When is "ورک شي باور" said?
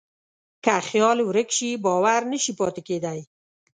1.29-2.21